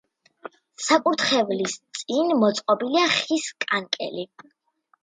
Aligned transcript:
საკურთხევლის 0.85 1.77
წინ 2.01 2.35
მოწყობილია 2.45 3.05
ხის 3.21 3.47
კანკელი. 3.69 4.29